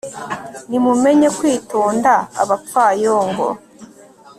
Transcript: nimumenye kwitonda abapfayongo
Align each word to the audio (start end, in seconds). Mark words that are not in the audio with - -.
nimumenye 0.69 1.27
kwitonda 1.37 2.13
abapfayongo 2.41 3.47